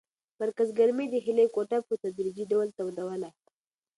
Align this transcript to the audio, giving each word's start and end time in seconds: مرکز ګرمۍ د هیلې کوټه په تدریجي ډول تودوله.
مرکز 0.41 0.69
ګرمۍ 0.79 1.05
د 1.09 1.15
هیلې 1.25 1.45
کوټه 1.55 1.77
په 1.87 1.93
تدریجي 2.03 2.45
ډول 2.51 2.67
تودوله. 2.77 3.29